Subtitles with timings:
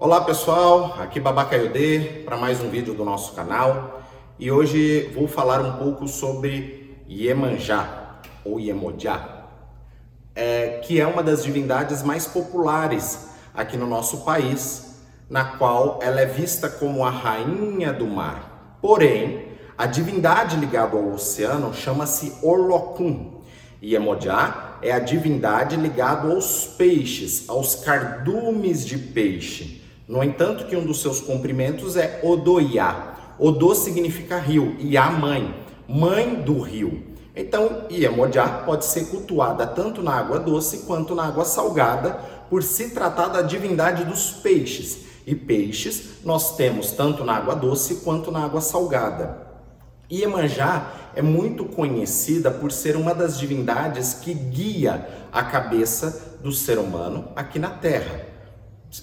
[0.00, 4.00] Olá pessoal, aqui Babaca Yodê para mais um vídeo do nosso canal
[4.38, 9.20] e hoje vou falar um pouco sobre Iemanjá ou Iemoja,
[10.36, 16.20] é, que é uma das divindades mais populares aqui no nosso país, na qual ela
[16.20, 18.78] é vista como a rainha do mar.
[18.80, 23.42] Porém, a divindade ligada ao oceano chama-se Orlokun.
[23.82, 29.87] Iemoja é a divindade ligada aos peixes, aos cardumes de peixe.
[30.08, 33.34] No entanto, que um dos seus comprimentos é Odoiá.
[33.38, 35.54] Odô significa rio e a mãe,
[35.86, 37.08] mãe do rio.
[37.36, 42.12] Então, Iemoja pode ser cultuada tanto na água doce quanto na água salgada,
[42.48, 45.00] por se tratar da divindade dos peixes.
[45.26, 49.46] E peixes nós temos tanto na água doce quanto na água salgada.
[50.10, 56.78] Iemanjá é muito conhecida por ser uma das divindades que guia a cabeça do ser
[56.78, 58.37] humano aqui na Terra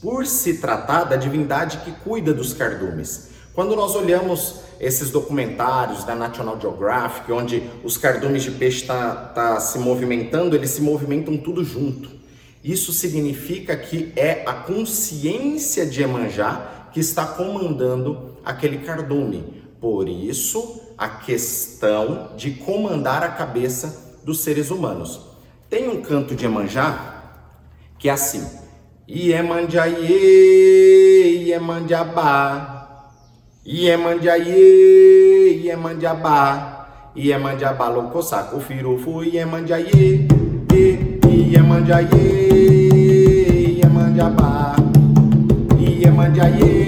[0.00, 3.30] por se tratar da divindade que cuida dos cardumes.
[3.54, 9.14] Quando nós olhamos esses documentários da National Geographic, onde os cardumes de peixe estão tá,
[9.34, 12.10] tá se movimentando, eles se movimentam tudo junto.
[12.62, 19.62] Isso significa que é a consciência de Emanjá que está comandando aquele cardume.
[19.80, 25.20] Por isso, a questão de comandar a cabeça dos seres humanos.
[25.70, 27.14] Tem um canto de Emanjá
[27.98, 28.44] que é assim:
[29.08, 30.20] Iemanjaiê,
[31.48, 32.92] Iemanjabá,
[33.64, 36.36] Iemanjaiê, Iemanjabá,
[37.16, 40.28] Iemanjabá, Locosaco, Firufu, Iemanjaiê,
[41.24, 42.20] Iemanjaiê,
[43.80, 44.76] Iemanjabá,
[45.80, 46.87] Iemanjaiê,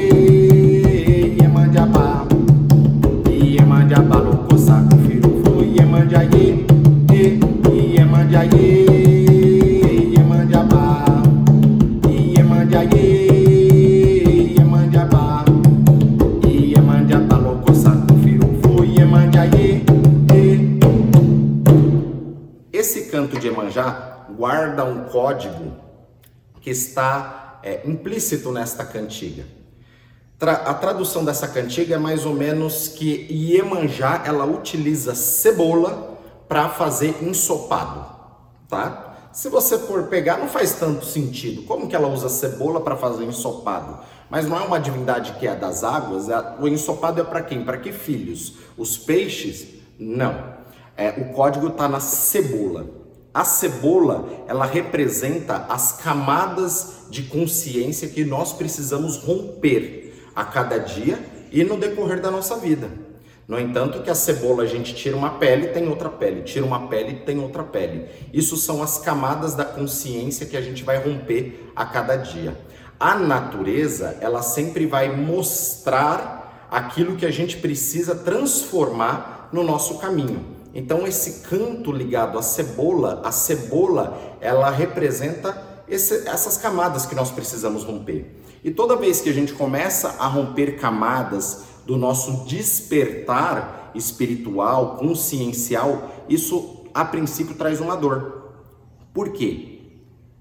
[23.11, 25.77] canto de Emanjá guarda um código
[26.61, 29.45] que está é, implícito nesta cantiga.
[30.39, 36.69] Tra a tradução dessa cantiga é mais ou menos que Iemanjá ela utiliza cebola para
[36.71, 38.07] fazer ensopado,
[38.69, 39.11] tá?
[39.33, 41.63] Se você for pegar, não faz tanto sentido.
[41.63, 44.01] Como que ela usa cebola para fazer ensopado?
[44.29, 46.29] Mas não é uma divindade que é das águas.
[46.29, 47.65] É, o ensopado é para quem?
[47.65, 48.55] Para que filhos?
[48.77, 49.69] Os peixes?
[49.99, 50.55] Não.
[50.97, 53.00] É, o código está na cebola.
[53.33, 61.19] A cebola, ela representa as camadas de consciência que nós precisamos romper a cada dia
[61.53, 62.91] e no decorrer da nossa vida.
[63.47, 66.89] No entanto, que a cebola a gente tira uma pele, tem outra pele, tira uma
[66.89, 68.07] pele, tem outra pele.
[68.33, 72.57] Isso são as camadas da consciência que a gente vai romper a cada dia.
[72.99, 80.60] A natureza, ela sempre vai mostrar aquilo que a gente precisa transformar no nosso caminho.
[80.75, 87.31] Então esse canto ligado à cebola, a cebola, ela representa esse, essas camadas que nós
[87.31, 88.41] precisamos romper.
[88.63, 96.11] E toda vez que a gente começa a romper camadas do nosso despertar espiritual, consciencial,
[96.29, 98.53] isso a princípio traz uma dor.
[99.13, 99.81] Por quê?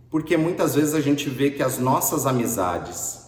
[0.10, 3.26] Porque muitas vezes a gente vê que as nossas amizades,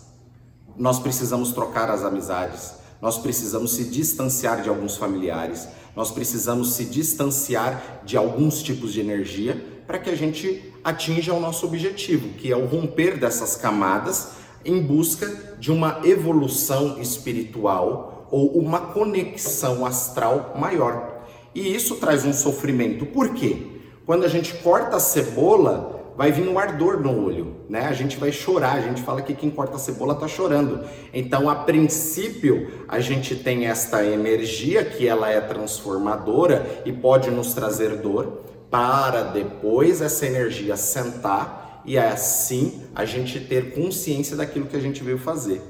[0.78, 6.86] nós precisamos trocar as amizades, nós precisamos se distanciar de alguns familiares, nós precisamos se
[6.86, 12.52] distanciar de alguns tipos de energia para que a gente atinja o nosso objetivo, que
[12.52, 14.30] é o romper dessas camadas
[14.64, 15.28] em busca
[15.60, 21.26] de uma evolução espiritual ou uma conexão astral maior.
[21.54, 23.06] E isso traz um sofrimento.
[23.06, 23.68] Por quê?
[24.06, 27.88] Quando a gente corta a cebola, vai vir um ardor no olho, né?
[27.88, 30.86] A gente vai chorar, a gente fala que quem corta a cebola tá chorando.
[31.14, 37.54] Então, a princípio, a gente tem esta energia que ela é transformadora e pode nos
[37.54, 44.78] trazer dor, para depois essa energia sentar e assim a gente ter consciência daquilo que
[44.78, 45.62] a gente veio fazer.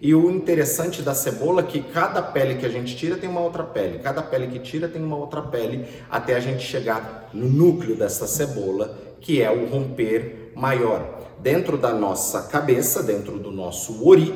[0.00, 3.40] E o interessante da cebola é que cada pele que a gente tira tem uma
[3.40, 7.46] outra pele, cada pele que tira tem uma outra pele, até a gente chegar no
[7.46, 11.18] núcleo dessa cebola, que é o romper maior.
[11.38, 14.32] Dentro da nossa cabeça, dentro do nosso ori,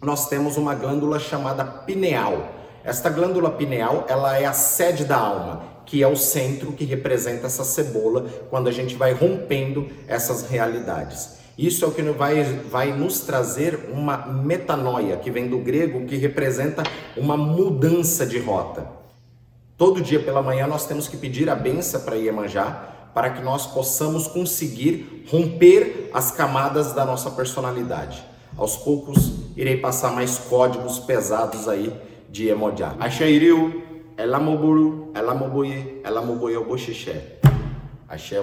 [0.00, 2.48] nós temos uma glândula chamada pineal.
[2.84, 7.46] Esta glândula pineal, ela é a sede da alma, que é o centro que representa
[7.46, 11.38] essa cebola quando a gente vai rompendo essas realidades.
[11.58, 16.16] Isso é o que vai, vai nos trazer uma metanoia, que vem do grego, que
[16.16, 16.82] representa
[17.16, 18.86] uma mudança de rota.
[19.78, 23.66] Todo dia pela manhã nós temos que pedir a benção para Iemanjá, para que nós
[23.66, 28.22] possamos conseguir romper as camadas da nossa personalidade.
[28.58, 31.90] Aos poucos irei passar mais códigos pesados aí
[32.30, 32.94] de Iemoja.
[33.00, 33.82] Axé Iriu,
[34.18, 37.38] Elamoburu, Elamoboye, Elamoboye Oboxixé.
[38.06, 38.42] Axé.